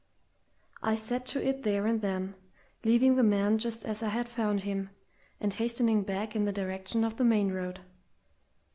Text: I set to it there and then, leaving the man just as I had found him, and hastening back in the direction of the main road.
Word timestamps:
I 0.81 0.95
set 0.95 1.27
to 1.27 1.47
it 1.47 1.61
there 1.61 1.85
and 1.85 2.01
then, 2.01 2.35
leaving 2.83 3.17
the 3.17 3.23
man 3.23 3.59
just 3.59 3.85
as 3.85 4.01
I 4.01 4.09
had 4.09 4.27
found 4.27 4.61
him, 4.61 4.89
and 5.39 5.53
hastening 5.53 6.01
back 6.01 6.35
in 6.35 6.45
the 6.45 6.51
direction 6.51 7.03
of 7.03 7.17
the 7.17 7.23
main 7.23 7.51
road. 7.51 7.81